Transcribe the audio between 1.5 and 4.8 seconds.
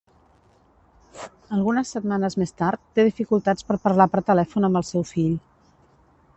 Algunes setmanes més tard, té dificultats per parlar per telèfon